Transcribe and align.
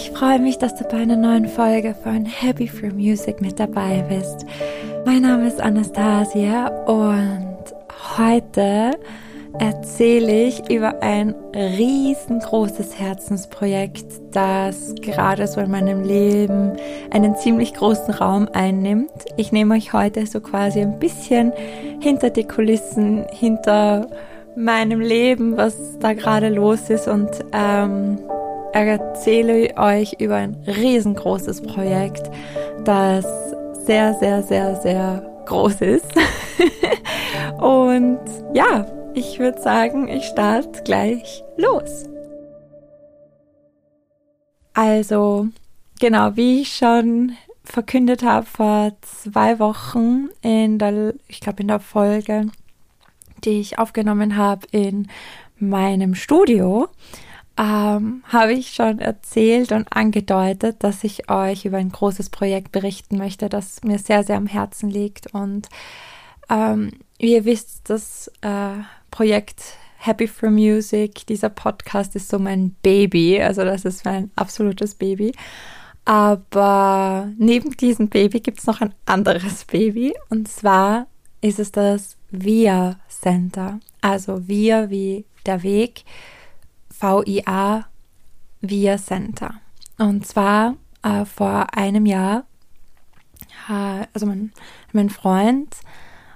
Ich 0.00 0.12
freue 0.12 0.38
mich, 0.38 0.58
dass 0.58 0.76
du 0.76 0.84
bei 0.84 0.98
einer 0.98 1.16
neuen 1.16 1.48
Folge 1.48 1.92
von 1.92 2.24
Happy 2.24 2.68
Free 2.68 2.92
Music 2.92 3.40
mit 3.40 3.58
dabei 3.58 4.04
bist. 4.08 4.46
Mein 5.04 5.22
Name 5.22 5.48
ist 5.48 5.60
Anastasia 5.60 6.68
und 6.84 7.56
heute 8.16 8.92
erzähle 9.58 10.44
ich 10.44 10.70
über 10.70 11.02
ein 11.02 11.34
riesengroßes 11.52 12.96
Herzensprojekt, 12.96 14.06
das 14.30 14.94
gerade 15.02 15.48
so 15.48 15.60
in 15.60 15.72
meinem 15.72 16.04
Leben 16.04 16.76
einen 17.10 17.34
ziemlich 17.34 17.74
großen 17.74 18.14
Raum 18.14 18.48
einnimmt. 18.52 19.10
Ich 19.36 19.50
nehme 19.50 19.74
euch 19.74 19.94
heute 19.94 20.24
so 20.26 20.40
quasi 20.40 20.80
ein 20.80 21.00
bisschen 21.00 21.52
hinter 21.98 22.30
die 22.30 22.44
Kulissen, 22.44 23.26
hinter 23.32 24.06
meinem 24.54 25.00
Leben, 25.00 25.56
was 25.56 25.98
da 25.98 26.12
gerade 26.12 26.50
los 26.50 26.88
ist 26.88 27.08
und 27.08 27.30
ähm, 27.52 28.20
erzähle 28.72 29.76
euch 29.76 30.14
über 30.20 30.36
ein 30.36 30.56
riesengroßes 30.66 31.62
Projekt, 31.62 32.30
das 32.84 33.24
sehr, 33.86 34.14
sehr, 34.14 34.42
sehr, 34.42 34.76
sehr 34.76 35.42
groß 35.46 35.80
ist. 35.80 36.14
und 37.58 38.20
ja, 38.54 38.86
ich 39.14 39.38
würde 39.38 39.60
sagen, 39.60 40.08
ich 40.08 40.24
starte 40.24 40.82
gleich 40.82 41.42
los. 41.56 42.04
Also, 44.74 45.48
genau, 45.98 46.36
wie 46.36 46.62
ich 46.62 46.76
schon 46.76 47.32
verkündet 47.64 48.22
habe 48.22 48.46
vor 48.46 48.92
zwei 49.02 49.58
Wochen 49.58 50.28
in 50.42 50.78
der, 50.78 51.14
ich 51.26 51.40
glaube 51.40 51.62
in 51.62 51.68
der 51.68 51.80
Folge, 51.80 52.46
die 53.44 53.60
ich 53.60 53.78
aufgenommen 53.78 54.36
habe 54.36 54.66
in 54.70 55.08
meinem 55.58 56.14
Studio, 56.14 56.88
ähm, 57.58 58.22
habe 58.28 58.52
ich 58.52 58.72
schon 58.72 59.00
erzählt 59.00 59.72
und 59.72 59.92
angedeutet, 59.92 60.76
dass 60.84 61.02
ich 61.02 61.28
euch 61.28 61.64
über 61.64 61.78
ein 61.78 61.90
großes 61.90 62.30
Projekt 62.30 62.70
berichten 62.70 63.18
möchte, 63.18 63.48
das 63.48 63.82
mir 63.82 63.98
sehr, 63.98 64.22
sehr 64.22 64.36
am 64.36 64.46
Herzen 64.46 64.88
liegt. 64.88 65.34
Und 65.34 65.68
ähm, 66.48 66.92
wie 67.18 67.34
ihr 67.34 67.44
wisst, 67.44 67.90
das 67.90 68.30
äh, 68.42 68.82
Projekt 69.10 69.62
Happy 69.98 70.28
for 70.28 70.50
Music, 70.50 71.26
dieser 71.26 71.48
Podcast 71.48 72.14
ist 72.14 72.28
so 72.28 72.38
mein 72.38 72.76
Baby, 72.82 73.42
also 73.42 73.64
das 73.64 73.84
ist 73.84 74.04
mein 74.04 74.30
absolutes 74.36 74.94
Baby. 74.94 75.32
Aber 76.04 77.28
neben 77.36 77.76
diesem 77.76 78.08
Baby 78.08 78.38
gibt 78.38 78.60
es 78.60 78.66
noch 78.66 78.80
ein 78.80 78.94
anderes 79.04 79.64
Baby 79.64 80.14
und 80.30 80.46
zwar 80.46 81.08
ist 81.40 81.58
es 81.58 81.72
das 81.72 82.16
VIA 82.30 83.00
Center. 83.08 83.80
Also 84.00 84.46
VIA 84.46 84.90
wie 84.90 85.24
der 85.44 85.64
Weg, 85.64 86.04
VIA 87.00 87.86
VIA 88.60 88.98
Center. 88.98 89.54
Und 89.98 90.26
zwar 90.26 90.76
äh, 91.02 91.24
vor 91.24 91.66
einem 91.76 92.06
Jahr, 92.06 92.44
äh, 93.68 94.06
also 94.12 94.26
mein, 94.26 94.52
mein 94.92 95.10
Freund 95.10 95.74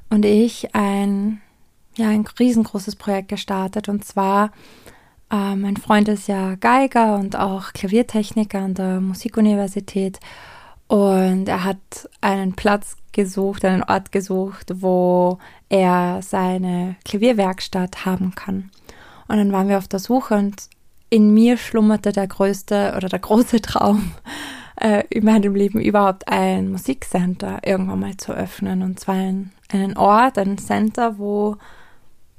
und 0.09 0.25
ich 0.25 0.75
ein 0.75 1.41
ja 1.97 2.09
ein 2.09 2.27
riesengroßes 2.39 2.97
Projekt 2.97 3.29
gestartet. 3.29 3.89
Und 3.89 4.05
zwar, 4.05 4.53
äh, 5.31 5.55
mein 5.57 5.77
Freund 5.77 6.09
ist 6.09 6.29
ja 6.29 6.55
Geiger 6.57 7.17
und 7.17 7.37
auch 7.37 7.73
Klaviertechniker 7.73 8.59
an 8.59 8.75
der 8.75 9.01
Musikuniversität. 9.01 10.21
Und 10.89 11.49
er 11.49 11.65
hat 11.65 12.09
einen 12.21 12.55
Platz 12.55 12.97
gesucht, 13.13 13.65
einen 13.65 13.83
Ort 13.83 14.13
gesucht, 14.13 14.73
wo 14.75 15.39
er 15.69 16.21
seine 16.23 16.97
Klavierwerkstatt 17.05 18.05
haben 18.05 18.35
kann. 18.35 18.71
Und 19.33 19.39
dann 19.39 19.51
waren 19.51 19.71
wir 19.71 19.79
auf 19.79 19.89
der 19.89 19.99
Suche 19.99 20.35
und 20.35 20.69
in 21.09 21.33
mir 21.33 21.57
schlummerte 21.57 22.13
der 22.13 22.27
größte 22.27 22.93
oder 22.95 23.09
der 23.09 23.19
große 23.19 23.63
Traum, 23.63 24.13
äh, 24.77 25.05
in 25.09 25.25
meinem 25.25 25.55
Leben 25.55 25.81
überhaupt 25.81 26.29
ein 26.29 26.71
Musikcenter 26.71 27.61
irgendwann 27.65 28.01
mal 28.01 28.15
zu 28.19 28.33
öffnen. 28.35 28.83
Und 28.83 29.01
zwar 29.01 29.15
ein, 29.15 29.51
einen 29.73 29.97
Ort, 29.97 30.37
ein 30.37 30.59
Center, 30.59 31.17
wo 31.17 31.57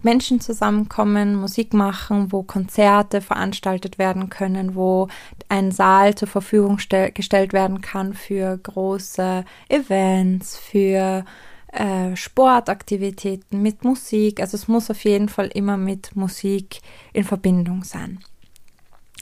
Menschen 0.03 0.39
zusammenkommen, 0.39 1.33
Musik 1.33 1.73
machen, 1.73 2.31
wo 2.31 2.43
Konzerte 2.43 3.21
veranstaltet 3.21 3.97
werden 3.97 4.29
können, 4.29 4.75
wo 4.75 5.07
ein 5.49 5.71
Saal 5.71 6.13
zur 6.13 6.27
Verfügung 6.27 6.77
gestellt 6.77 7.53
werden 7.53 7.81
kann 7.81 8.13
für 8.13 8.55
große 8.55 9.45
Events, 9.67 10.57
für 10.59 11.25
äh, 11.73 12.15
Sportaktivitäten 12.15 13.61
mit 13.61 13.83
Musik. 13.83 14.39
Also 14.39 14.55
es 14.55 14.67
muss 14.67 14.89
auf 14.89 15.03
jeden 15.03 15.29
Fall 15.29 15.47
immer 15.47 15.77
mit 15.77 16.15
Musik 16.15 16.81
in 17.13 17.23
Verbindung 17.23 17.83
sein. 17.83 18.19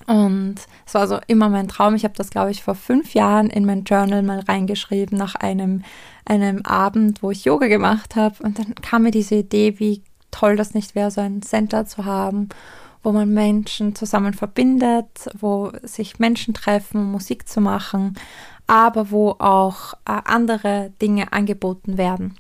Und 0.08 0.56
es 0.86 0.94
war 0.94 1.08
so 1.08 1.20
immer 1.28 1.50
mein 1.50 1.68
Traum. 1.68 1.96
Ich 1.96 2.04
habe 2.04 2.16
das, 2.16 2.30
glaube 2.30 2.52
ich, 2.52 2.64
vor 2.64 2.76
fünf 2.76 3.14
Jahren 3.14 3.50
in 3.50 3.66
mein 3.66 3.84
Journal 3.84 4.24
mal 4.24 4.40
reingeschrieben, 4.40 5.18
nach 5.18 5.36
einem, 5.36 5.84
einem 6.26 6.66
Abend, 6.66 7.22
wo 7.24 7.32
ich 7.32 7.46
Yoga 7.46 7.68
gemacht 7.68 8.16
habe. 8.16 8.44
Und 8.44 8.60
dann 8.60 8.76
kam 8.76 9.04
mir 9.04 9.12
diese 9.12 9.36
Idee, 9.36 9.80
wie 9.80 10.02
toll 10.32 10.56
das 10.56 10.74
nicht 10.74 10.96
wäre, 10.96 11.12
so 11.12 11.22
ein 11.22 11.42
Center 11.42 11.86
zu 11.86 12.06
haben, 12.06 12.50
wo 13.04 13.12
man 13.12 13.34
Menschen 13.34 13.96
zusammen 13.96 14.34
verbindet, 14.34 15.30
wo 15.40 15.72
sich 15.84 16.20
Menschen 16.20 16.54
treffen, 16.54 17.12
Musik 17.12 17.48
zu 17.48 17.62
machen, 17.62 18.16
aber 18.72 19.12
wo 19.12 19.32
auch 19.32 19.96
äh, 20.06 20.22
andere 20.24 20.94
Dinge 21.02 21.34
angeboten 21.34 21.98
werden. 21.98 22.38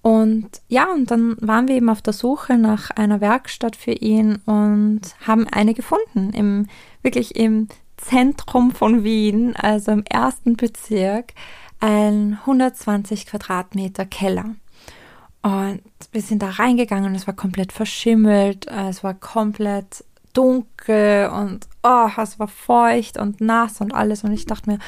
Und 0.00 0.48
ja, 0.68 0.92
und 0.92 1.10
dann 1.10 1.36
waren 1.40 1.66
wir 1.66 1.74
eben 1.74 1.90
auf 1.90 2.00
der 2.02 2.12
Suche 2.12 2.56
nach 2.56 2.90
einer 2.92 3.20
Werkstatt 3.20 3.74
für 3.74 3.90
ihn 3.90 4.36
und 4.46 5.00
haben 5.26 5.48
eine 5.48 5.74
gefunden, 5.74 6.30
im, 6.34 6.68
wirklich 7.02 7.34
im 7.34 7.66
Zentrum 7.96 8.70
von 8.70 9.02
Wien, 9.02 9.56
also 9.56 9.90
im 9.90 10.04
ersten 10.04 10.56
Bezirk, 10.56 11.32
ein 11.80 12.38
120 12.42 13.26
Quadratmeter 13.26 14.06
Keller. 14.06 14.54
Und 15.42 15.82
wir 16.12 16.22
sind 16.22 16.42
da 16.42 16.50
reingegangen 16.50 17.06
und 17.06 17.16
es 17.16 17.26
war 17.26 17.34
komplett 17.34 17.72
verschimmelt, 17.72 18.68
äh, 18.68 18.88
es 18.88 19.02
war 19.02 19.14
komplett 19.14 20.04
dunkel 20.32 21.28
und 21.30 21.66
oh, 21.82 22.08
es 22.22 22.38
war 22.38 22.46
feucht 22.46 23.18
und 23.18 23.40
nass 23.40 23.80
und 23.80 23.92
alles. 23.92 24.22
Und 24.22 24.32
ich 24.32 24.46
dachte 24.46 24.70
mir, 24.70 24.78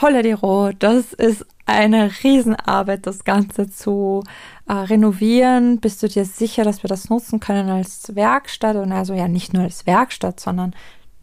holla 0.00 0.22
die 0.22 0.32
Rot, 0.32 0.76
das 0.80 1.12
ist 1.12 1.46
eine 1.64 2.10
Riesenarbeit, 2.22 3.06
das 3.06 3.24
Ganze 3.24 3.68
zu 3.68 4.22
äh, 4.68 4.72
renovieren. 4.72 5.80
Bist 5.80 6.02
du 6.02 6.08
dir 6.08 6.24
sicher, 6.24 6.64
dass 6.64 6.82
wir 6.82 6.88
das 6.88 7.10
nutzen 7.10 7.40
können 7.40 7.68
als 7.68 8.14
Werkstatt? 8.14 8.76
Und 8.76 8.92
also 8.92 9.14
ja, 9.14 9.26
nicht 9.26 9.52
nur 9.52 9.64
als 9.64 9.86
Werkstatt, 9.86 10.38
sondern 10.38 10.74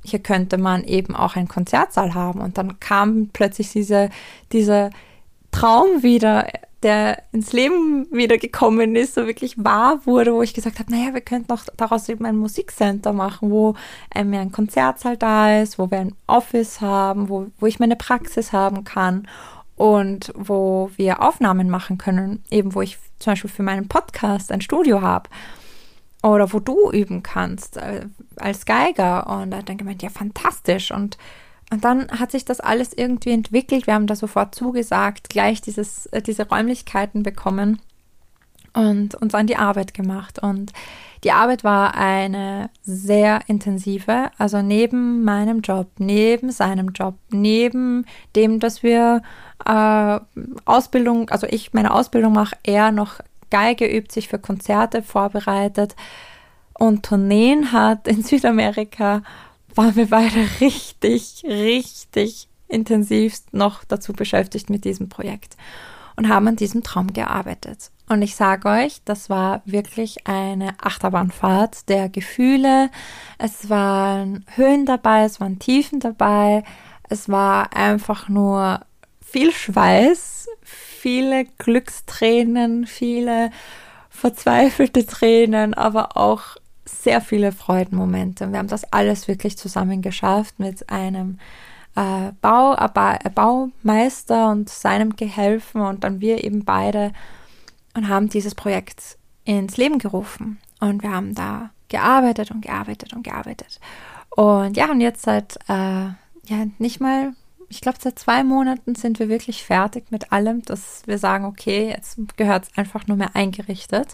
hier 0.04 0.20
könnte 0.20 0.58
man 0.58 0.84
eben 0.84 1.16
auch 1.16 1.36
einen 1.36 1.48
Konzertsaal 1.48 2.14
haben. 2.14 2.42
Und 2.42 2.58
dann 2.58 2.80
kam 2.80 3.30
plötzlich 3.32 3.72
diese, 3.72 4.10
dieser 4.52 4.90
Traum 5.52 6.04
wieder 6.04 6.48
der 6.84 7.24
ins 7.32 7.54
Leben 7.54 8.08
wieder 8.12 8.38
gekommen 8.38 8.96
ist, 8.96 9.16
so 9.16 9.26
wirklich 9.26 9.56
wahr 9.58 10.02
wurde, 10.06 10.34
wo 10.34 10.42
ich 10.42 10.54
gesagt 10.54 10.80
habe, 10.80 10.92
naja, 10.92 11.14
wir 11.14 11.22
könnten 11.22 11.52
auch 11.52 11.64
daraus 11.78 12.10
eben 12.10 12.26
ein 12.26 12.38
Musikcenter 12.38 13.14
machen, 13.14 13.50
wo 13.50 13.76
ähm, 14.14 14.34
ein 14.34 14.52
Konzertsaal 14.52 15.18
da 15.18 15.62
ist, 15.62 15.80
wo 15.80 15.90
wir 15.90 16.00
ein 16.00 16.16
Office 16.28 16.82
haben, 16.82 17.30
wo, 17.30 17.48
wo 17.60 17.66
ich 17.66 17.80
meine 17.80 17.96
Praxis 17.96 18.54
haben 18.54 18.84
kann 18.84 19.28
und 19.76 20.32
wo 20.36 20.92
wir 20.98 21.22
Aufnahmen 21.22 21.70
machen 21.70 21.98
können, 21.98 22.44
eben 22.52 22.76
wo 22.76 22.82
ich 22.82 22.98
zum 23.20 23.32
Beispiel 23.32 23.50
für 23.50 23.64
meinen 23.64 23.88
Podcast 23.88 24.52
ein 24.52 24.62
Studio 24.62 25.02
habe 25.02 25.30
oder 26.22 26.52
wo 26.54 26.60
du 26.60 26.92
üben 26.92 27.24
kannst 27.24 27.78
äh, 27.78 28.06
als 28.38 28.66
Geiger. 28.66 29.28
Und 29.28 29.52
da 29.52 29.62
denke 29.62 29.84
ich 29.84 29.90
mir, 29.90 29.98
ja, 30.02 30.10
fantastisch. 30.10 30.92
Und 30.92 31.18
und 31.74 31.84
dann 31.84 32.08
hat 32.20 32.30
sich 32.30 32.46
das 32.46 32.60
alles 32.60 32.94
irgendwie 32.94 33.32
entwickelt. 33.32 33.88
Wir 33.88 33.96
haben 33.96 34.06
da 34.06 34.16
sofort 34.16 34.54
zugesagt, 34.54 35.32
gleich 35.32 35.60
dieses, 35.60 36.06
äh, 36.08 36.22
diese 36.22 36.48
Räumlichkeiten 36.48 37.24
bekommen 37.24 37.82
und 38.74 39.16
uns 39.16 39.34
an 39.34 39.48
die 39.48 39.56
Arbeit 39.56 39.96
gemacht. 39.96 40.38
Und 40.38 40.72
die 41.24 41.32
Arbeit 41.32 41.64
war 41.64 41.96
eine 41.96 42.70
sehr 42.84 43.40
intensive, 43.48 44.30
also 44.38 44.62
neben 44.62 45.24
meinem 45.24 45.62
Job, 45.62 45.88
neben 45.98 46.52
seinem 46.52 46.90
Job, 46.90 47.16
neben 47.32 48.06
dem, 48.36 48.60
dass 48.60 48.84
wir 48.84 49.24
äh, 49.66 50.20
Ausbildung, 50.66 51.32
also 51.32 51.48
ich 51.50 51.74
meine 51.74 51.92
Ausbildung 51.92 52.34
mache, 52.34 52.56
er 52.62 52.92
noch 52.92 53.16
Geige 53.50 53.88
übt, 53.88 54.14
sich 54.14 54.28
für 54.28 54.38
Konzerte 54.38 55.02
vorbereitet 55.02 55.96
und 56.78 57.04
Tourneen 57.04 57.72
hat 57.72 58.08
in 58.08 58.22
Südamerika 58.22 59.24
waren 59.76 59.96
wir 59.96 60.08
beide 60.10 60.48
richtig, 60.62 61.44
richtig 61.46 62.48
intensivst 62.68 63.54
noch 63.54 63.84
dazu 63.84 64.14
beschäftigt 64.14 64.70
mit 64.70 64.86
diesem 64.86 65.10
Projekt 65.10 65.58
und 66.16 66.30
haben 66.30 66.48
an 66.48 66.56
diesem 66.56 66.84
Traum 66.84 67.14
gearbeitet. 67.14 67.92
Und 68.10 68.22
ich 68.22 68.36
sage 68.36 68.68
euch, 68.68 69.02
das 69.06 69.30
war 69.30 69.62
wirklich 69.66 70.28
eine 70.28 70.76
Achterbahnfahrt 70.80 71.90
der 71.90 72.10
Gefühle. 72.10 72.90
Es 73.38 73.70
waren 73.70 74.46
Höhen 74.56 74.86
dabei, 74.86 75.24
es 75.24 75.40
waren 75.40 75.60
Tiefen 75.60 76.00
dabei. 76.00 76.64
Es 77.10 77.30
war 77.30 77.76
einfach 77.76 78.28
nur 78.30 78.82
viel 79.22 79.52
Schweiß, 79.52 80.48
viele 80.64 81.46
Glückstränen, 81.58 82.86
viele 82.86 83.52
verzweifelte 84.10 85.06
Tränen, 85.06 85.74
aber 85.74 86.18
auch 86.18 86.58
sehr 86.86 87.22
viele 87.22 87.52
Freudenmomente. 87.52 88.52
Wir 88.52 88.60
haben 88.60 88.68
das 88.68 88.92
alles 88.92 89.28
wirklich 89.28 89.58
zusammen 89.58 90.02
geschafft 90.02 90.60
mit 90.60 90.90
einem 90.90 91.40
äh, 91.96 92.32
Bau, 92.42 92.76
äh, 92.76 93.30
Baumeister 93.30 94.50
und 94.50 94.70
seinem 94.70 95.16
geholfen 95.16 95.82
und 95.82 96.04
dann 96.04 96.22
wir 96.22 96.44
eben 96.44 96.66
beide 96.66 97.12
und 97.96 98.10
haben 98.10 98.30
dieses 98.30 98.56
Projekt 98.56 99.18
ins 99.46 99.78
Leben 99.78 100.00
gerufen. 100.00 100.60
Und 100.80 101.04
wir 101.04 101.12
haben 101.12 101.36
da 101.36 101.70
gearbeitet 101.90 102.52
und 102.52 102.62
gearbeitet 102.62 103.14
und 103.14 103.24
gearbeitet. 103.24 103.80
Und 104.30 104.76
ja, 104.76 104.90
und 104.90 105.02
jetzt 105.02 105.24
seit 105.24 105.58
äh, 105.68 106.10
ja 106.48 106.66
nicht 106.80 107.00
mal, 107.00 107.34
ich 107.74 107.82
glaube 107.82 107.98
seit 108.00 108.20
zwei 108.20 108.44
Monaten 108.44 108.94
sind 108.94 109.18
wir 109.18 109.30
wirklich 109.30 109.64
fertig 109.64 110.12
mit 110.12 110.32
allem, 110.32 110.62
dass 110.62 111.02
wir 111.08 111.18
sagen, 111.18 111.46
okay, 111.46 111.90
jetzt 111.90 112.20
gehört 112.38 112.66
es 112.66 112.78
einfach 112.78 113.08
nur 113.08 113.18
mehr 113.18 113.36
eingerichtet. 113.36 114.14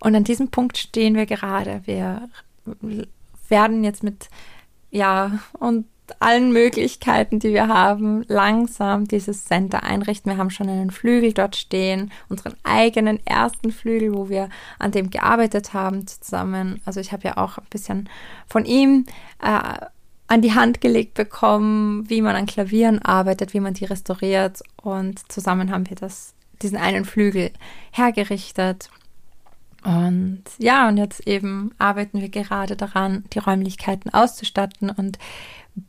Und 0.00 0.14
an 0.14 0.24
diesem 0.24 0.50
Punkt 0.50 0.78
stehen 0.78 1.14
wir 1.14 1.26
gerade. 1.26 1.82
Wir 1.84 2.30
werden 3.48 3.84
jetzt 3.84 4.02
mit 4.02 4.28
ja 4.90 5.38
und 5.52 5.84
allen 6.18 6.52
Möglichkeiten, 6.52 7.40
die 7.40 7.52
wir 7.52 7.68
haben, 7.68 8.24
langsam 8.26 9.06
dieses 9.06 9.44
Center 9.44 9.82
einrichten. 9.82 10.32
Wir 10.32 10.38
haben 10.38 10.50
schon 10.50 10.68
einen 10.68 10.90
Flügel 10.90 11.32
dort 11.34 11.56
stehen, 11.56 12.10
unseren 12.30 12.54
eigenen 12.62 13.24
ersten 13.26 13.70
Flügel, 13.70 14.14
wo 14.14 14.28
wir 14.30 14.48
an 14.78 14.92
dem 14.92 15.10
gearbeitet 15.10 15.74
haben 15.74 16.06
zusammen. 16.06 16.80
Also 16.86 17.00
ich 17.00 17.12
habe 17.12 17.24
ja 17.24 17.36
auch 17.36 17.58
ein 17.58 17.66
bisschen 17.70 18.08
von 18.46 18.64
ihm 18.64 19.06
äh, 19.42 19.86
an 20.26 20.42
die 20.42 20.54
Hand 20.54 20.80
gelegt 20.80 21.14
bekommen, 21.14 22.08
wie 22.08 22.22
man 22.22 22.36
an 22.36 22.46
Klavieren 22.46 23.00
arbeitet, 23.00 23.54
wie 23.54 23.60
man 23.60 23.74
die 23.74 23.84
restauriert 23.84 24.62
und 24.82 25.30
zusammen 25.30 25.70
haben 25.70 25.88
wir 25.88 25.96
das, 25.96 26.34
diesen 26.62 26.78
einen 26.78 27.04
Flügel 27.04 27.50
hergerichtet. 27.92 28.88
Und 29.84 30.44
ja, 30.58 30.88
und 30.88 30.96
jetzt 30.96 31.26
eben 31.26 31.72
arbeiten 31.78 32.20
wir 32.22 32.30
gerade 32.30 32.74
daran, 32.74 33.24
die 33.34 33.38
Räumlichkeiten 33.38 34.12
auszustatten 34.14 34.88
und 34.88 35.18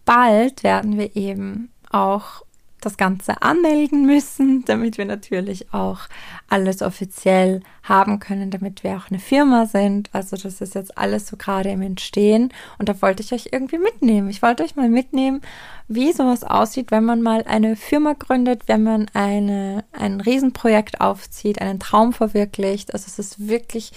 bald 0.03 0.63
werden 0.63 0.97
wir 0.97 1.15
eben 1.15 1.69
auch 1.89 2.44
das 2.85 2.97
Ganze 2.97 3.41
anmelden 3.41 4.05
müssen, 4.05 4.63
damit 4.65 4.97
wir 4.97 5.05
natürlich 5.05 5.73
auch 5.73 6.01
alles 6.47 6.81
offiziell 6.81 7.61
haben 7.83 8.19
können, 8.19 8.51
damit 8.51 8.83
wir 8.83 8.97
auch 8.97 9.09
eine 9.09 9.19
Firma 9.19 9.65
sind. 9.65 10.09
Also 10.13 10.37
das 10.37 10.61
ist 10.61 10.75
jetzt 10.75 10.97
alles 10.97 11.27
so 11.27 11.37
gerade 11.37 11.69
im 11.69 11.81
Entstehen 11.81 12.53
und 12.77 12.89
da 12.89 13.01
wollte 13.01 13.23
ich 13.23 13.33
euch 13.33 13.49
irgendwie 13.51 13.77
mitnehmen. 13.77 14.29
Ich 14.29 14.41
wollte 14.41 14.63
euch 14.63 14.75
mal 14.75 14.89
mitnehmen, 14.89 15.41
wie 15.87 16.11
sowas 16.11 16.43
aussieht, 16.43 16.91
wenn 16.91 17.05
man 17.05 17.21
mal 17.21 17.43
eine 17.43 17.75
Firma 17.75 18.13
gründet, 18.13 18.63
wenn 18.67 18.83
man 18.83 19.07
eine, 19.13 19.83
ein 19.91 20.21
Riesenprojekt 20.21 21.01
aufzieht, 21.01 21.61
einen 21.61 21.79
Traum 21.79 22.13
verwirklicht. 22.13 22.93
Also 22.93 23.05
es 23.07 23.19
ist 23.19 23.47
wirklich 23.47 23.91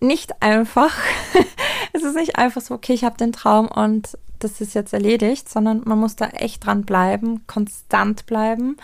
nicht 0.00 0.42
einfach. 0.42 0.94
es 1.92 2.02
ist 2.02 2.14
nicht 2.14 2.36
einfach 2.36 2.60
so, 2.60 2.74
okay, 2.74 2.92
ich 2.92 3.04
habe 3.04 3.16
den 3.16 3.32
Traum 3.32 3.68
und 3.68 4.16
das 4.38 4.60
ist 4.60 4.74
jetzt 4.74 4.92
erledigt, 4.92 5.48
sondern 5.48 5.82
man 5.84 5.98
muss 5.98 6.16
da 6.16 6.26
echt 6.28 6.64
dran 6.64 6.84
bleiben, 6.84 7.46
konstant 7.46 8.26
bleiben, 8.26 8.76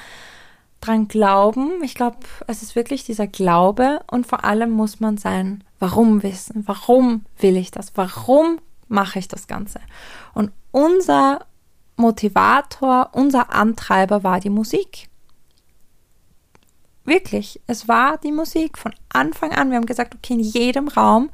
dran 0.80 1.08
glauben. 1.08 1.82
Ich 1.82 1.94
glaube, 1.94 2.18
es 2.46 2.62
ist 2.62 2.76
wirklich 2.76 3.04
dieser 3.04 3.26
Glaube 3.26 4.00
und 4.10 4.26
vor 4.26 4.44
allem 4.44 4.70
muss 4.70 5.00
man 5.00 5.16
sein 5.16 5.64
Warum 5.78 6.22
wissen. 6.22 6.64
Warum 6.66 7.24
will 7.38 7.56
ich 7.56 7.70
das? 7.70 7.92
Warum 7.94 8.58
mache 8.88 9.18
ich 9.18 9.28
das 9.28 9.46
Ganze? 9.46 9.80
Und 10.32 10.50
unser 10.70 11.40
Motivator, 11.96 13.10
unser 13.12 13.52
Antreiber 13.52 14.24
war 14.24 14.40
die 14.40 14.50
Musik. 14.50 15.08
Wirklich, 17.04 17.60
es 17.66 17.86
war 17.86 18.18
die 18.18 18.32
Musik 18.32 18.78
von 18.78 18.94
Anfang 19.10 19.52
an. 19.52 19.70
Wir 19.70 19.76
haben 19.76 19.86
gesagt, 19.86 20.14
okay, 20.14 20.34
in 20.34 20.40
jedem 20.40 20.88
Raum 20.88 21.30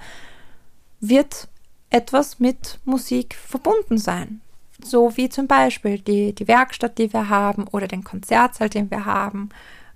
wird 1.01 1.49
etwas 1.91 2.41
mit 2.41 2.81
Musik 2.85 3.35
verbunden 3.35 3.99
sein. 3.99 4.41
So 4.83 5.17
wie 5.17 5.29
zum 5.29 5.47
Beispiel 5.47 5.99
die, 5.99 6.35
die 6.35 6.49
Werkstatt, 6.49 6.99
die 6.99 7.13
wir 7.13 7.29
haben 7.29 7.69
oder 7.69 7.87
den 7.87 8.05
Konzertsaal, 8.05 8.69
den 8.69 8.91
wir 8.91 9.05
haben, 9.05 9.51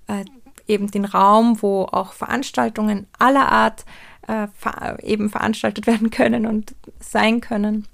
äh, 0.07 0.23
eben 0.67 0.89
den 0.91 1.05
Raum, 1.05 1.61
wo 1.61 1.83
auch 1.83 2.13
Veranstaltungen 2.13 3.07
aller 3.17 3.51
Art 3.51 3.85
äh, 4.27 4.47
ver 4.53 4.97
eben 5.03 5.29
veranstaltet 5.29 5.87
werden 5.87 6.09
können 6.09 6.45
und 6.45 6.75
sein 6.99 7.41
können. 7.41 7.87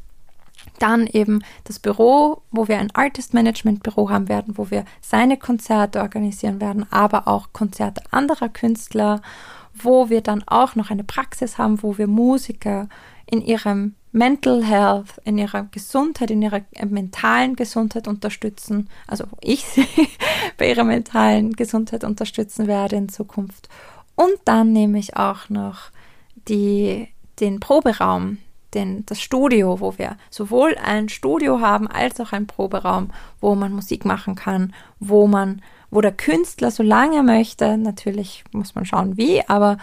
Dann 0.81 1.06
eben 1.06 1.44
das 1.66 1.78
Büro, 1.78 2.42
wo 2.50 2.68
wir 2.68 2.80
ein 2.80 2.89
Artist 2.95 3.36
Management 3.36 3.83
Büro 3.83 4.10
haben 4.10 4.30
werden, 4.30 4.57
wo 4.57 4.72
wir 4.72 4.83
seine 5.00 5.38
Konzerte 5.38 6.01
organisieren 6.01 6.60
werden, 6.60 6.86
aber 6.92 7.28
auch 7.28 7.54
Konzerte 7.54 8.01
anderer 8.10 8.50
Künstler, 8.50 9.22
wo 9.75 10.10
wir 10.10 10.22
dann 10.22 10.44
auch 10.48 10.75
noch 10.75 10.89
eine 10.89 11.04
Praxis 11.04 11.57
haben, 11.57 11.83
wo 11.83 11.98
wir 11.98 12.07
Musiker 12.07 12.89
in 13.28 13.42
ihrem 13.42 13.95
Mental 14.12 14.63
Health, 14.63 15.22
in 15.24 15.38
ihrer 15.38 15.63
Gesundheit, 15.72 16.31
in 16.31 16.42
ihrer 16.42 16.62
mentalen 16.89 17.56
Gesundheit 17.56 18.07
unterstützen, 18.07 18.89
also 19.07 19.25
ich 19.39 19.63
sie 19.66 19.88
bei 20.57 20.69
ihrer 20.69 20.84
mentalen 20.84 21.54
Gesundheit 21.54 22.04
unterstützen 22.04 22.68
werde 22.68 22.98
in 22.98 23.07
Zukunft. 23.07 23.69
Und 24.16 24.36
dann 24.45 24.74
nehme 24.74 25.00
ich 25.00 25.16
auch 25.16 25.50
noch 25.50 25.92
die, 26.48 27.07
den 27.39 27.60
Proberaum, 27.60 28.39
den, 28.74 29.06
das 29.06 29.22
Studio, 29.22 29.80
wo 29.80 29.98
wir 29.98 30.18
sowohl 30.30 30.76
ein 30.84 31.10
Studio 31.10 31.60
haben 31.60 31.88
als 31.88 32.20
auch 32.20 32.32
einen 32.32 32.48
Proberaum, 32.48 33.12
wo 33.40 33.56
man 33.56 33.74
Musik 33.74 34.06
machen 34.06 34.36
kann, 34.36 34.74
wo 35.00 35.28
man, 35.28 35.62
wo 35.90 36.02
der 36.02 36.14
Künstler, 36.14 36.72
solange 36.72 37.18
er 37.18 37.24
möchte, 37.24 37.78
natürlich 37.78 38.44
muss 38.52 38.76
man 38.76 38.86
schauen 38.86 39.18
wie, 39.18 39.48
aber 39.48 39.78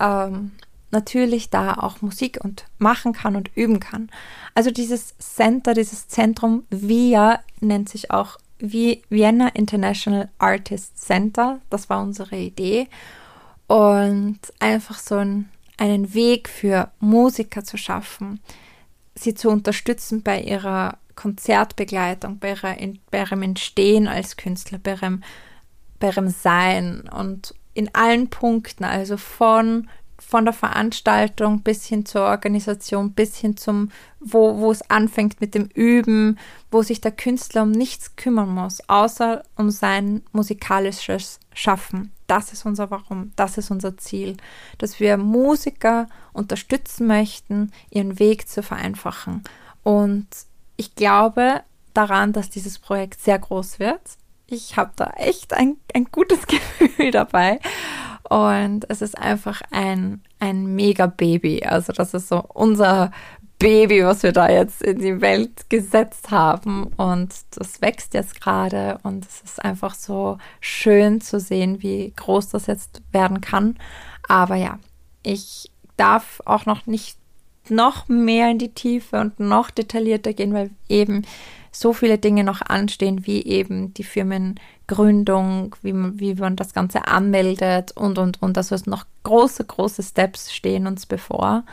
ähm, 0.00 0.52
natürlich 0.90 1.50
da 1.50 1.74
auch 1.74 2.00
Musik 2.00 2.38
und 2.42 2.64
machen 2.78 3.12
kann 3.12 3.36
und 3.36 3.50
üben 3.56 3.80
kann. 3.80 4.10
Also 4.54 4.70
dieses 4.70 5.16
Center, 5.18 5.74
dieses 5.74 6.08
Zentrum 6.08 6.64
VIA 6.70 7.40
nennt 7.60 7.88
sich 7.88 8.10
auch 8.10 8.38
Vienna 8.60 9.48
International 9.48 10.30
Artist 10.38 10.98
Center. 10.98 11.60
Das 11.70 11.88
war 11.88 12.02
unsere 12.02 12.36
Idee. 12.36 12.88
Und 13.66 14.38
einfach 14.58 14.98
so 14.98 15.16
ein, 15.16 15.48
einen 15.78 16.12
Weg 16.12 16.48
für 16.48 16.90
Musiker 17.00 17.64
zu 17.64 17.78
schaffen, 17.78 18.40
sie 19.14 19.34
zu 19.34 19.48
unterstützen 19.48 20.22
bei 20.22 20.40
ihrer 20.40 20.98
Konzertbegleitung, 21.14 22.38
bei, 22.38 22.50
ihrer, 22.50 22.76
bei 23.10 23.18
ihrem 23.20 23.42
Entstehen 23.42 24.06
als 24.06 24.36
Künstler, 24.36 24.78
bei 24.78 24.92
ihrem, 24.92 25.22
bei 25.98 26.08
ihrem 26.08 26.28
Sein 26.28 27.08
und 27.08 27.54
in 27.74 27.94
allen 27.94 28.28
Punkten, 28.28 28.84
also 28.84 29.16
von 29.16 29.88
von 30.18 30.44
der 30.44 30.54
Veranstaltung 30.54 31.60
bis 31.62 31.86
hin 31.86 32.04
zur 32.04 32.22
Organisation, 32.22 33.12
bis 33.12 33.36
hin 33.36 33.56
zum, 33.56 33.90
wo, 34.20 34.58
wo 34.58 34.70
es 34.70 34.88
anfängt 34.90 35.40
mit 35.40 35.54
dem 35.54 35.68
Üben, 35.74 36.38
wo 36.70 36.82
sich 36.82 37.00
der 37.00 37.12
Künstler 37.12 37.62
um 37.62 37.70
nichts 37.70 38.16
kümmern 38.16 38.52
muss, 38.52 38.80
außer 38.88 39.42
um 39.56 39.70
sein 39.70 40.22
musikalisches 40.32 41.38
Schaffen. 41.54 42.12
Das 42.26 42.52
ist 42.52 42.66
unser 42.66 42.90
Warum, 42.90 43.32
das 43.36 43.58
ist 43.58 43.70
unser 43.70 43.96
Ziel, 43.96 44.36
dass 44.76 45.00
wir 45.00 45.16
Musiker 45.16 46.08
unterstützen 46.32 47.06
möchten, 47.06 47.72
ihren 47.90 48.18
Weg 48.18 48.48
zu 48.48 48.62
vereinfachen. 48.62 49.44
Und 49.82 50.26
ich 50.76 50.94
glaube 50.94 51.62
daran, 51.94 52.32
dass 52.32 52.50
dieses 52.50 52.78
Projekt 52.78 53.20
sehr 53.20 53.38
groß 53.38 53.78
wird. 53.78 54.00
Ich 54.46 54.76
habe 54.76 54.92
da 54.96 55.12
echt 55.16 55.52
ein, 55.54 55.76
ein 55.94 56.06
gutes 56.06 56.46
Gefühl 56.78 57.10
dabei. 57.10 57.60
Und 58.28 58.84
es 58.88 59.02
ist 59.02 59.16
einfach 59.16 59.62
ein, 59.70 60.22
ein 60.38 60.66
mega 60.74 61.06
Baby. 61.06 61.62
Also 61.64 61.92
das 61.92 62.14
ist 62.14 62.28
so 62.28 62.44
unser 62.52 63.10
Baby, 63.58 64.04
was 64.04 64.22
wir 64.22 64.32
da 64.32 64.48
jetzt 64.48 64.82
in 64.82 64.98
die 64.98 65.20
Welt 65.20 65.68
gesetzt 65.68 66.30
haben. 66.30 66.84
Und 66.96 67.34
das 67.56 67.80
wächst 67.80 68.14
jetzt 68.14 68.40
gerade. 68.40 68.98
Und 69.02 69.26
es 69.26 69.40
ist 69.42 69.64
einfach 69.64 69.94
so 69.94 70.38
schön 70.60 71.20
zu 71.20 71.40
sehen, 71.40 71.82
wie 71.82 72.12
groß 72.14 72.50
das 72.50 72.66
jetzt 72.66 73.02
werden 73.12 73.40
kann. 73.40 73.78
Aber 74.28 74.56
ja, 74.56 74.78
ich 75.22 75.70
darf 75.96 76.40
auch 76.44 76.66
noch 76.66 76.86
nicht 76.86 77.18
noch 77.70 78.08
mehr 78.08 78.50
in 78.50 78.58
die 78.58 78.72
Tiefe 78.72 79.20
und 79.20 79.40
noch 79.40 79.70
detaillierter 79.70 80.32
gehen, 80.32 80.54
weil 80.54 80.70
eben 80.88 81.26
so 81.70 81.92
viele 81.92 82.18
Dinge 82.18 82.44
noch 82.44 82.62
anstehen, 82.62 83.26
wie 83.26 83.44
eben 83.44 83.94
die 83.94 84.04
Firmengründung, 84.04 85.76
wie 85.82 85.92
man, 85.92 86.20
wie 86.20 86.34
man 86.34 86.56
das 86.56 86.72
Ganze 86.72 87.06
anmeldet 87.06 87.92
und, 87.92 88.18
und, 88.18 88.42
und. 88.42 88.56
Also 88.56 88.74
es 88.74 88.86
noch 88.86 89.06
große, 89.24 89.64
große 89.64 90.02
Steps 90.02 90.52
stehen 90.52 90.86
uns 90.86 91.06
bevor. 91.06 91.64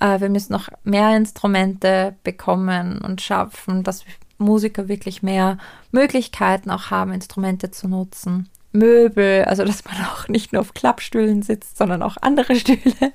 Äh, 0.00 0.20
wir 0.20 0.28
müssen 0.28 0.52
noch 0.52 0.68
mehr 0.84 1.16
Instrumente 1.16 2.16
bekommen 2.24 2.98
und 2.98 3.20
schaffen, 3.20 3.82
dass 3.82 4.04
Musiker 4.38 4.88
wirklich 4.88 5.22
mehr 5.22 5.58
Möglichkeiten 5.92 6.70
auch 6.70 6.90
haben, 6.90 7.12
Instrumente 7.12 7.70
zu 7.70 7.88
nutzen. 7.88 8.48
Möbel, 8.72 9.44
also 9.44 9.64
dass 9.64 9.84
man 9.84 9.96
auch 10.06 10.28
nicht 10.28 10.52
nur 10.52 10.60
auf 10.60 10.74
Klappstühlen 10.74 11.42
sitzt, 11.42 11.76
sondern 11.76 12.02
auch 12.02 12.16
andere 12.20 12.54
Stühle 12.56 13.12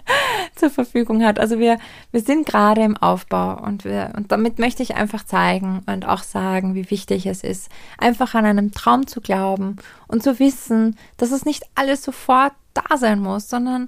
zur 0.56 0.70
Verfügung 0.70 1.24
hat. 1.24 1.40
Also 1.40 1.60
wir, 1.60 1.78
wir 2.12 2.22
sind 2.22 2.46
gerade 2.46 2.82
im 2.84 2.98
Aufbau 2.98 3.62
und 3.64 3.86
wir, 3.86 4.14
und 4.16 4.32
damit 4.32 4.60
möchte 4.60 4.84
ich 4.84 4.96
einfach 4.96 5.26
zeigen 5.26 5.82
und 5.86 6.08
auch 6.08 6.24
sagen, 6.24 6.76
wie 6.76 6.92
wichtig 6.92 7.26
es 7.26 7.44
ist, 7.44 7.70
einfach 7.98 8.36
an 8.36 8.46
einem 8.46 8.72
Traum 8.72 9.08
zu 9.08 9.22
glauben 9.22 9.78
und 10.08 10.24
zu 10.24 10.40
wissen, 10.40 10.98
dass 11.18 11.32
es 11.32 11.46
nicht 11.46 11.64
alles 11.76 12.04
sofort 12.04 12.54
da 12.74 12.98
sein 12.98 13.20
muss, 13.20 13.50
sondern 13.50 13.88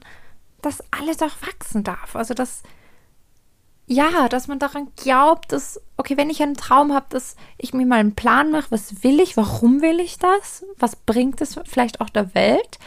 dass 0.62 0.84
alles 0.92 1.22
auch 1.22 1.36
wachsen 1.46 1.84
darf. 1.84 2.16
Also 2.16 2.34
dass 2.34 2.64
ja, 3.88 4.28
dass 4.28 4.50
man 4.50 4.60
daran 4.60 4.90
glaubt, 4.98 5.54
dass, 5.54 5.82
okay, 5.96 6.18
wenn 6.18 6.30
ich 6.30 6.44
einen 6.44 6.56
Traum 6.56 6.94
habe, 6.94 7.06
dass 7.10 7.38
ich 7.58 7.74
mir 7.74 7.86
mal 7.86 8.00
einen 8.00 8.16
Plan 8.16 8.52
mache, 8.52 8.70
was 8.70 9.02
will 9.02 9.22
ich, 9.22 9.38
warum 9.38 9.82
will 9.82 10.02
ich 10.02 10.20
das, 10.20 10.66
was 10.78 10.98
bringt 10.98 11.40
es 11.40 11.58
vielleicht 11.66 12.02
auch 12.02 12.10
der 12.10 12.36
Welt, 12.36 12.80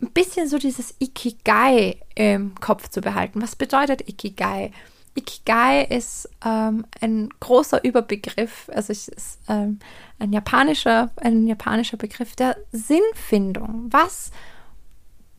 ein 0.00 0.10
bisschen 0.10 0.48
so 0.48 0.58
dieses 0.58 0.94
Ikigai 1.00 1.98
im 2.14 2.54
Kopf 2.60 2.88
zu 2.88 3.02
behalten. 3.02 3.42
Was 3.42 3.56
bedeutet 3.56 4.08
Ikigai? 4.08 4.72
Ikigai 5.14 5.84
ist 5.84 6.30
ähm, 6.44 6.86
ein 7.00 7.28
großer 7.40 7.84
Überbegriff, 7.84 8.70
also 8.72 8.92
es 8.92 9.08
ist 9.08 9.40
ähm, 9.48 9.80
ein 10.18 10.32
japanischer, 10.32 11.10
ein 11.16 11.46
japanischer 11.46 11.98
Begriff 11.98 12.36
der 12.36 12.56
Sinnfindung. 12.72 13.88
Was, 13.90 14.30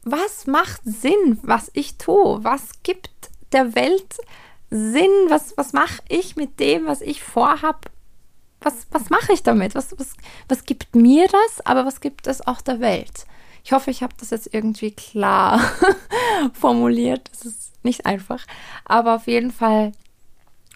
was 0.04 0.46
macht 0.46 0.82
Sinn, 0.84 1.40
was 1.42 1.72
ich 1.74 1.98
tue? 1.98 2.44
Was 2.44 2.84
gibt 2.84 3.10
der 3.54 3.74
Welt 3.74 4.14
Sinn? 4.14 4.26
Was, 4.70 5.58
was 5.58 5.74
mache 5.74 6.02
ich 6.08 6.36
mit 6.36 6.60
dem, 6.60 6.86
was 6.86 7.02
ich 7.02 7.24
vorhab? 7.24 7.90
Was, 8.62 8.88
was 8.92 9.10
mache 9.10 9.34
ich 9.34 9.42
damit? 9.42 9.74
Was, 9.74 9.98
was, 9.98 10.14
was 10.48 10.66
gibt 10.66 10.96
mir 10.96 11.28
das, 11.28 11.66
aber 11.66 11.86
was 11.86 12.02
gibt 12.02 12.28
es 12.28 12.46
auch 12.46 12.62
der 12.62 12.80
Welt? 12.80 13.26
Ich 13.64 13.72
hoffe, 13.72 13.92
ich 13.92 14.04
habe 14.04 14.14
das 14.20 14.30
jetzt 14.30 14.54
irgendwie 14.54 14.92
klar 14.92 15.62
formuliert. 16.54 17.30
Das 17.32 17.46
ist 17.46 17.84
nicht 17.84 18.06
einfach. 18.06 18.46
Aber 18.86 19.16
auf 19.16 19.28
jeden 19.28 19.52
Fall, 19.52 19.92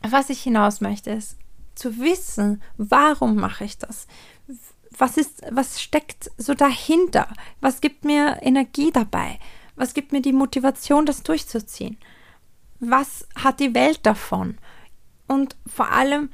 was 0.01 0.29
ich 0.29 0.41
hinaus 0.41 0.81
möchte, 0.81 1.11
ist 1.11 1.37
zu 1.75 1.99
wissen, 1.99 2.61
warum 2.77 3.35
mache 3.35 3.63
ich 3.65 3.77
das? 3.77 4.07
Was 4.97 5.17
ist, 5.17 5.41
was 5.49 5.81
steckt 5.81 6.29
so 6.37 6.53
dahinter? 6.53 7.27
Was 7.61 7.81
gibt 7.81 8.05
mir 8.05 8.37
Energie 8.41 8.91
dabei? 8.91 9.39
Was 9.75 9.93
gibt 9.93 10.11
mir 10.11 10.21
die 10.21 10.33
Motivation, 10.33 11.05
das 11.05 11.23
durchzuziehen? 11.23 11.97
Was 12.89 13.27
hat 13.35 13.59
die 13.59 13.73
Welt 13.73 13.99
davon? 14.03 14.57
Und 15.27 15.55
vor 15.65 15.91
allem 15.91 16.29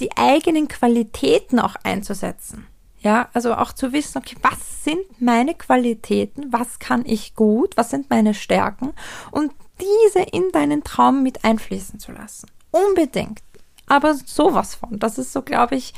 die 0.00 0.16
eigenen 0.16 0.68
Qualitäten 0.68 1.58
auch 1.58 1.76
einzusetzen. 1.82 2.66
Ja, 3.00 3.28
also 3.34 3.54
auch 3.54 3.72
zu 3.72 3.92
wissen, 3.92 4.18
okay, 4.18 4.36
was 4.42 4.84
sind 4.84 5.20
meine 5.20 5.54
Qualitäten? 5.54 6.52
Was 6.52 6.78
kann 6.78 7.04
ich 7.06 7.34
gut? 7.34 7.76
Was 7.76 7.90
sind 7.90 8.10
meine 8.10 8.34
Stärken? 8.34 8.94
Und 9.30 9.52
diese 9.80 10.22
in 10.22 10.50
deinen 10.52 10.82
Traum 10.82 11.22
mit 11.22 11.44
einfließen 11.44 12.00
zu 12.00 12.12
lassen. 12.12 12.50
Unbedingt. 12.70 13.40
Aber 13.86 14.14
sowas 14.14 14.74
von. 14.74 14.98
Das 14.98 15.18
ist 15.18 15.32
so, 15.32 15.42
glaube 15.42 15.76
ich, 15.76 15.94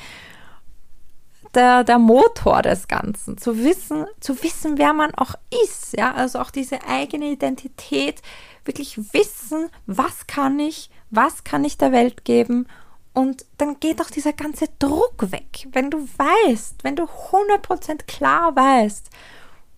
der, 1.54 1.84
der 1.84 1.98
Motor 1.98 2.62
des 2.62 2.88
Ganzen. 2.88 3.38
Zu 3.38 3.64
wissen, 3.64 4.06
zu 4.20 4.42
wissen, 4.42 4.78
wer 4.78 4.92
man 4.92 5.14
auch 5.14 5.34
ist. 5.64 5.96
Ja, 5.96 6.12
also 6.12 6.40
auch 6.40 6.50
diese 6.50 6.84
eigene 6.86 7.30
Identität. 7.30 8.20
Wirklich 8.68 8.98
wissen, 9.12 9.70
was 9.86 10.26
kann 10.26 10.60
ich, 10.60 10.90
was 11.10 11.42
kann 11.42 11.64
ich 11.64 11.78
der 11.78 11.90
Welt 11.90 12.24
geben. 12.24 12.68
Und 13.14 13.46
dann 13.56 13.80
geht 13.80 14.00
auch 14.00 14.10
dieser 14.10 14.32
ganze 14.32 14.68
Druck 14.78 15.32
weg. 15.32 15.66
Wenn 15.72 15.90
du 15.90 16.06
weißt, 16.06 16.84
wenn 16.84 16.94
du 16.94 17.04
100% 17.04 18.04
klar 18.06 18.54
weißt, 18.54 19.10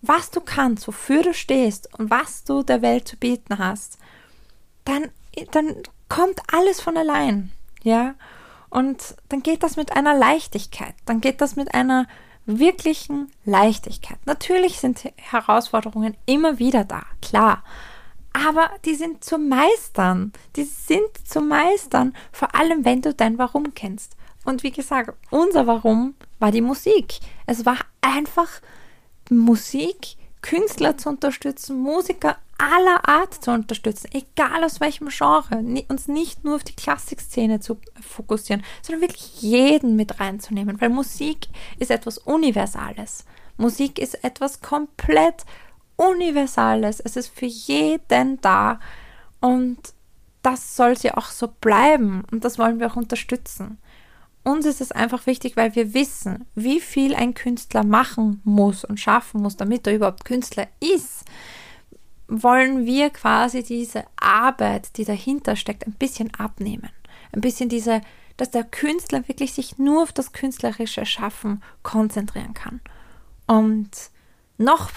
was 0.01 0.29
du 0.29 0.41
kannst, 0.41 0.87
wofür 0.87 1.23
du 1.23 1.33
stehst 1.33 1.89
und 1.97 2.09
was 2.09 2.43
du 2.43 2.63
der 2.63 2.81
Welt 2.81 3.07
zu 3.07 3.17
bieten 3.17 3.57
hast, 3.57 3.97
dann, 4.85 5.09
dann 5.51 5.83
kommt 6.09 6.41
alles 6.51 6.81
von 6.81 6.97
allein, 6.97 7.51
ja. 7.83 8.15
Und 8.69 9.15
dann 9.29 9.43
geht 9.43 9.63
das 9.63 9.75
mit 9.75 9.91
einer 9.91 10.15
Leichtigkeit, 10.15 10.95
dann 11.05 11.21
geht 11.21 11.41
das 11.41 11.55
mit 11.55 11.73
einer 11.73 12.07
wirklichen 12.45 13.31
Leichtigkeit. 13.45 14.17
Natürlich 14.25 14.79
sind 14.79 15.11
Herausforderungen 15.17 16.17
immer 16.25 16.59
wieder 16.59 16.83
da, 16.83 17.03
klar. 17.21 17.63
Aber 18.33 18.69
die 18.85 18.95
sind 18.95 19.23
zu 19.23 19.37
meistern. 19.37 20.31
Die 20.55 20.63
sind 20.63 21.09
zu 21.25 21.41
meistern, 21.41 22.15
vor 22.31 22.55
allem 22.55 22.85
wenn 22.85 23.01
du 23.01 23.13
dein 23.13 23.37
Warum 23.37 23.73
kennst. 23.73 24.15
Und 24.45 24.63
wie 24.63 24.71
gesagt, 24.71 25.13
unser 25.29 25.67
Warum 25.67 26.15
war 26.39 26.51
die 26.51 26.61
Musik. 26.61 27.19
Es 27.45 27.65
war 27.65 27.77
einfach 28.01 28.49
Musik, 29.29 30.15
Künstler 30.41 30.97
zu 30.97 31.09
unterstützen, 31.09 31.79
Musiker 31.79 32.37
aller 32.57 33.07
Art 33.07 33.43
zu 33.43 33.51
unterstützen, 33.51 34.09
egal 34.13 34.63
aus 34.63 34.79
welchem 34.79 35.09
Genre, 35.09 35.63
uns 35.87 36.07
nicht 36.07 36.43
nur 36.43 36.55
auf 36.55 36.63
die 36.63 36.75
Klassikszene 36.75 37.59
zu 37.59 37.77
fokussieren, 37.99 38.63
sondern 38.81 39.01
wirklich 39.01 39.41
jeden 39.41 39.95
mit 39.95 40.19
reinzunehmen, 40.19 40.79
weil 40.79 40.89
Musik 40.89 41.47
ist 41.79 41.91
etwas 41.91 42.17
Universales. 42.19 43.25
Musik 43.57 43.99
ist 43.99 44.23
etwas 44.23 44.61
komplett 44.61 45.45
Universales. 46.01 46.99
Es 46.99 47.15
ist 47.15 47.27
für 47.27 47.45
jeden 47.45 48.41
da 48.41 48.79
und 49.39 49.77
das 50.41 50.75
soll 50.75 50.97
sie 50.97 51.11
auch 51.11 51.27
so 51.27 51.47
bleiben 51.47 52.23
und 52.31 52.43
das 52.43 52.57
wollen 52.57 52.79
wir 52.79 52.87
auch 52.87 52.95
unterstützen 52.95 53.77
uns 54.43 54.65
ist 54.65 54.81
es 54.81 54.91
einfach 54.91 55.27
wichtig, 55.27 55.55
weil 55.55 55.75
wir 55.75 55.93
wissen, 55.93 56.45
wie 56.55 56.79
viel 56.79 57.15
ein 57.15 57.33
Künstler 57.33 57.83
machen 57.83 58.41
muss 58.43 58.83
und 58.83 58.99
schaffen 58.99 59.41
muss, 59.41 59.57
damit 59.57 59.85
er 59.85 59.95
überhaupt 59.95 60.25
Künstler 60.25 60.67
ist, 60.79 61.25
wollen 62.27 62.85
wir 62.85 63.09
quasi 63.09 63.61
diese 63.61 64.05
Arbeit, 64.15 64.97
die 64.97 65.05
dahinter 65.05 65.55
steckt, 65.55 65.85
ein 65.85 65.93
bisschen 65.93 66.33
abnehmen. 66.33 66.89
Ein 67.33 67.41
bisschen 67.41 67.69
diese, 67.69 68.01
dass 68.37 68.49
der 68.49 68.63
Künstler 68.63 69.27
wirklich 69.27 69.53
sich 69.53 69.77
nur 69.77 70.03
auf 70.03 70.13
das 70.13 70.31
künstlerische 70.31 71.05
Schaffen 71.05 71.61
konzentrieren 71.83 72.53
kann. 72.53 72.81
Und 73.47 73.89
noch 74.57 74.89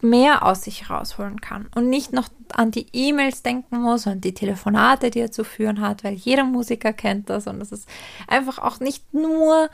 mehr 0.00 0.44
aus 0.44 0.62
sich 0.62 0.90
rausholen 0.90 1.40
kann 1.40 1.68
und 1.74 1.88
nicht 1.88 2.12
noch 2.12 2.28
an 2.52 2.70
die 2.70 2.86
E-Mails 2.92 3.42
denken 3.42 3.80
muss 3.80 4.06
und 4.06 4.24
die 4.24 4.34
Telefonate, 4.34 5.10
die 5.10 5.20
er 5.20 5.32
zu 5.32 5.44
führen 5.44 5.80
hat, 5.80 6.04
weil 6.04 6.14
jeder 6.14 6.44
Musiker 6.44 6.92
kennt 6.92 7.28
das 7.30 7.46
und 7.46 7.58
das 7.58 7.72
ist 7.72 7.88
einfach 8.26 8.58
auch 8.58 8.80
nicht 8.80 9.12
nur 9.12 9.68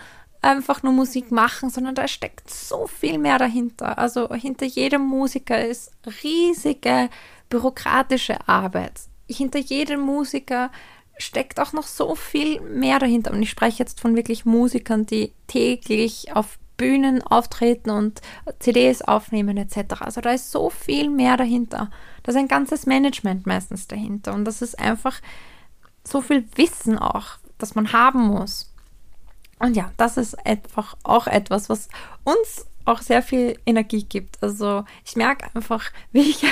einfach 0.45 0.83
nur 0.83 0.93
Musik 0.93 1.31
machen, 1.31 1.71
sondern 1.71 1.95
da 1.95 2.07
steckt 2.07 2.51
so 2.51 2.87
viel 2.87 3.19
mehr 3.19 3.39
dahinter. 3.39 3.99
Also 3.99 4.33
hinter 4.35 4.67
jedem 4.67 5.03
Musiker 5.03 5.67
ist 5.67 5.91
riesige 6.23 7.09
bürokratische 7.49 8.47
Arbeit. 8.47 9.01
Hinter 9.27 9.59
jedem 9.59 10.01
Musiker 10.01 10.71
steckt 11.17 11.61
auch 11.61 11.73
noch 11.73 11.87
so 11.87 12.15
viel 12.15 12.61
mehr 12.61 12.99
dahinter. 12.99 13.33
Und 13.33 13.43
ich 13.43 13.51
spreche 13.51 13.79
jetzt 13.79 14.01
von 14.01 14.17
wirklich 14.17 14.45
Musikern, 14.45 15.07
die 15.07 15.33
täglich 15.47 16.35
auf 16.35 16.59
Bühnen 16.77 17.23
auftreten 17.23 17.91
und 17.91 18.21
CDs 18.59 19.03
aufnehmen 19.03 19.57
etc. 19.57 20.01
Also 20.01 20.21
da 20.21 20.31
ist 20.31 20.51
so 20.51 20.71
viel 20.71 21.11
mehr 21.11 21.37
dahinter. 21.37 21.91
Da 22.23 22.33
ist 22.33 22.39
ein 22.39 22.49
ganzes 22.49 22.87
Management 22.87 23.47
meistens 23.47 23.87
dahinter 23.87 24.35
und 24.35 24.45
das 24.45 24.63
ist 24.63 24.79
einfach 24.79 25.21
so 26.07 26.21
viel 26.21 26.45
Wissen 26.57 26.99
auch, 26.99 27.39
das 27.59 27.75
man 27.75 27.93
haben 27.93 28.27
muss. 28.27 28.73
Und 29.59 29.77
ja, 29.77 29.93
das 29.97 30.17
ist 30.17 30.35
einfach 30.47 30.97
auch 31.05 31.27
etwas, 31.27 31.69
was 31.69 31.89
uns 32.25 32.67
auch 32.85 33.01
sehr 33.01 33.23
viel 33.23 33.59
Energie 33.65 34.05
gibt. 34.05 34.43
Also 34.43 34.85
ich 35.05 35.17
merke 35.17 35.49
einfach, 35.55 35.91
wie 36.13 36.23
ich, 36.23 36.43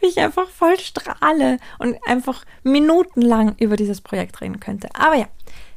wie 0.00 0.06
ich 0.06 0.18
einfach 0.18 0.48
voll 0.48 0.78
strahle 0.78 1.58
und 1.78 1.96
einfach 2.06 2.44
minutenlang 2.62 3.54
über 3.58 3.76
dieses 3.76 4.00
Projekt 4.00 4.40
reden 4.40 4.60
könnte. 4.60 4.88
Aber 4.94 5.16
ja, 5.16 5.28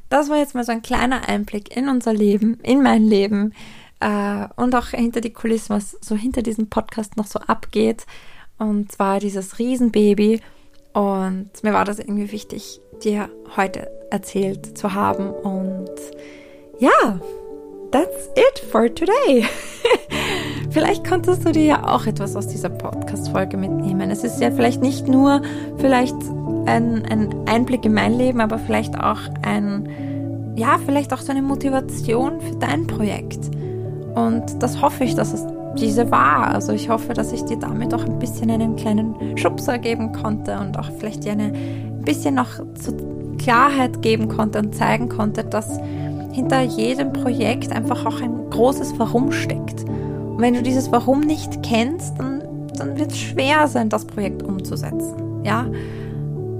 das 0.09 0.29
war 0.29 0.37
jetzt 0.37 0.55
mal 0.55 0.63
so 0.63 0.71
ein 0.71 0.81
kleiner 0.81 1.27
Einblick 1.27 1.75
in 1.75 1.87
unser 1.87 2.13
Leben, 2.13 2.59
in 2.61 2.81
mein 2.81 3.03
Leben 3.03 3.53
äh, 3.99 4.47
und 4.55 4.75
auch 4.75 4.87
hinter 4.87 5.21
die 5.21 5.33
Kulissen, 5.33 5.75
was 5.75 5.97
so 6.01 6.15
hinter 6.15 6.41
diesem 6.41 6.69
Podcast 6.69 7.17
noch 7.17 7.27
so 7.27 7.39
abgeht. 7.39 8.05
Und 8.57 8.91
zwar 8.91 9.19
dieses 9.19 9.59
Riesenbaby. 9.59 10.41
Und 10.93 11.51
mir 11.63 11.73
war 11.73 11.85
das 11.85 11.99
irgendwie 11.99 12.31
wichtig, 12.31 12.81
dir 13.03 13.29
heute 13.55 13.89
erzählt 14.11 14.77
zu 14.77 14.93
haben. 14.93 15.29
Und 15.29 15.89
ja, 16.79 17.19
that's 17.91 18.29
it 18.35 18.59
for 18.71 18.93
today. 18.93 19.45
vielleicht 20.69 21.07
konntest 21.07 21.45
du 21.45 21.51
dir 21.51 21.63
ja 21.63 21.87
auch 21.87 22.05
etwas 22.05 22.35
aus 22.35 22.47
dieser 22.47 22.69
Podcast-Folge 22.69 23.57
mitnehmen. 23.57 24.11
Es 24.11 24.23
ist 24.23 24.39
ja 24.41 24.51
vielleicht 24.51 24.81
nicht 24.81 25.07
nur 25.07 25.41
vielleicht 25.77 26.15
ein, 26.65 27.05
ein 27.05 27.29
Einblick 27.47 27.85
in 27.85 27.93
mein 27.93 28.17
Leben, 28.17 28.41
aber 28.41 28.59
vielleicht 28.59 28.99
auch 28.99 29.19
ein, 29.41 29.89
ja, 30.55 30.77
vielleicht 30.85 31.13
auch 31.13 31.21
so 31.21 31.31
eine 31.31 31.41
Motivation 31.41 32.39
für 32.41 32.55
dein 32.55 32.87
Projekt. 32.87 33.39
Und 34.15 34.61
das 34.61 34.81
hoffe 34.81 35.03
ich, 35.03 35.15
dass 35.15 35.33
es 35.33 35.45
diese 35.77 36.11
war. 36.11 36.47
Also 36.47 36.73
ich 36.73 36.89
hoffe, 36.89 37.13
dass 37.13 37.31
ich 37.31 37.43
dir 37.45 37.57
damit 37.57 37.93
auch 37.93 38.03
ein 38.03 38.19
bisschen 38.19 38.49
einen 38.51 38.75
kleinen 38.75 39.37
Schubser 39.37 39.77
geben 39.77 40.11
konnte 40.11 40.59
und 40.59 40.77
auch 40.77 40.89
vielleicht 40.97 41.23
dir 41.23 41.33
eine, 41.33 41.45
ein 41.53 42.01
bisschen 42.03 42.35
noch 42.35 42.49
zu 42.75 42.93
Klarheit 43.37 44.01
geben 44.01 44.27
konnte 44.27 44.59
und 44.59 44.75
zeigen 44.75 45.09
konnte, 45.09 45.43
dass 45.43 45.79
hinter 46.31 46.61
jedem 46.61 47.13
Projekt 47.13 47.71
einfach 47.71 48.05
auch 48.05 48.21
ein 48.21 48.49
großes 48.49 48.97
Warum 48.97 49.31
steckt. 49.31 49.85
Wenn 50.39 50.53
du 50.53 50.63
dieses 50.63 50.89
Warum 50.91 51.19
nicht 51.19 51.63
kennst, 51.63 52.17
dann, 52.17 52.41
dann 52.77 52.97
wird 52.97 53.11
es 53.11 53.19
schwer 53.19 53.67
sein, 53.67 53.89
das 53.89 54.05
Projekt 54.05 54.41
umzusetzen. 54.41 55.43
Ja, 55.43 55.65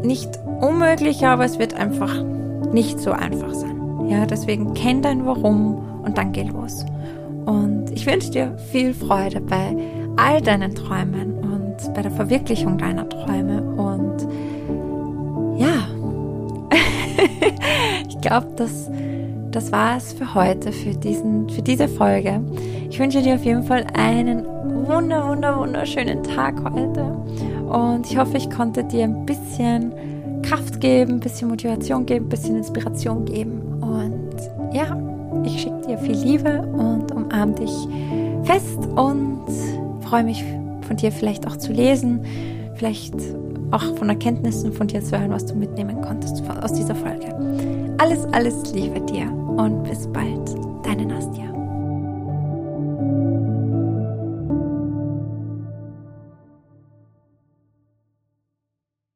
nicht 0.03 0.29
unmöglich, 0.59 1.25
aber 1.25 1.45
es 1.45 1.59
wird 1.59 1.74
einfach 1.75 2.13
nicht 2.74 3.00
so 3.00 3.12
einfach 3.12 3.53
sein. 3.53 4.09
Ja, 4.09 4.25
deswegen 4.25 4.74
kenn 4.74 5.01
dein 5.01 5.25
Warum 5.25 6.03
und 6.03 6.17
dann 6.17 6.33
geh 6.33 6.43
los. 6.43 6.86
Und 7.45 7.86
ich 7.91 8.05
wünsche 8.05 8.31
dir 8.31 8.57
viel 8.69 8.93
Freude 8.93 9.39
bei 9.39 9.75
all 10.17 10.41
deinen 10.41 10.75
Träumen 10.75 11.36
und 11.36 11.93
bei 11.93 12.01
der 12.01 12.12
Verwirklichung 12.12 12.77
deiner 12.77 13.07
Träume. 13.07 13.62
Und 13.62 14.27
ja, 15.57 15.88
ich 18.09 18.19
glaube, 18.19 18.48
das, 18.57 18.89
das 19.51 19.71
war 19.71 19.97
es 19.97 20.13
für 20.13 20.33
heute, 20.33 20.71
für, 20.71 20.91
diesen, 20.91 21.49
für 21.49 21.61
diese 21.61 21.87
Folge. 21.87 22.41
Ich 22.89 22.99
wünsche 22.99 23.21
dir 23.21 23.35
auf 23.35 23.43
jeden 23.43 23.63
Fall 23.63 23.85
einen 23.93 24.45
wunder, 24.87 25.27
wunder, 25.27 25.59
wunderschönen 25.59 26.23
Tag 26.23 26.61
heute. 26.71 27.03
Und 27.69 28.09
ich 28.09 28.17
hoffe, 28.17 28.37
ich 28.37 28.49
konnte 28.49 28.83
dir 28.83 29.03
ein 29.03 29.25
bisschen 29.25 29.93
Kraft 30.41 30.81
geben, 30.81 31.13
ein 31.13 31.19
bisschen 31.19 31.49
Motivation 31.49 32.05
geben, 32.05 32.25
ein 32.25 32.29
bisschen 32.29 32.57
Inspiration 32.57 33.25
geben. 33.25 33.61
Und 33.81 34.73
ja, 34.73 34.97
ich 35.43 35.61
schicke 35.61 35.81
dir 35.87 35.97
viel 35.97 36.17
Liebe 36.17 36.61
und 36.61 37.11
umarme 37.11 37.53
dich 37.53 37.71
fest 38.43 38.79
und 38.95 39.45
freue 40.01 40.23
mich 40.23 40.43
von 40.87 40.97
dir 40.97 41.11
vielleicht 41.11 41.45
auch 41.47 41.57
zu 41.57 41.71
lesen, 41.71 42.25
vielleicht 42.75 43.13
auch 43.71 43.95
von 43.97 44.09
Erkenntnissen 44.09 44.73
von 44.73 44.87
dir 44.87 45.03
zu 45.03 45.19
hören, 45.19 45.31
was 45.31 45.45
du 45.45 45.55
mitnehmen 45.55 46.01
konntest 46.01 46.41
aus 46.61 46.73
dieser 46.73 46.95
Folge. 46.95 47.28
Alles, 47.99 48.23
alles 48.31 48.71
Liebe 48.71 49.01
dir 49.01 49.29
und 49.29 49.83
bis 49.83 50.07
bald, 50.07 50.55
deine 50.85 51.05
Nastja. 51.05 51.58